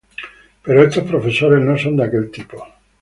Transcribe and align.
Pero 0.63 0.81
estos 0.81 1.03
profesores 1.03 1.63
no 1.63 1.77
son 1.77 1.95
de 1.95 2.03
aquel 2.05 2.31
tipo. 2.31 2.65